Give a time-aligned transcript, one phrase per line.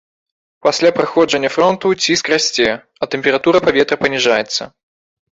[0.67, 2.65] Пасля праходжання фронту ціск расце,
[3.01, 4.63] а тэмпература паветра паніжаецца.